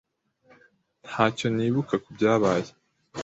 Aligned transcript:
Ntacyo 1.07 1.47
nibuka 1.55 1.95
kubyabaye. 2.03 2.69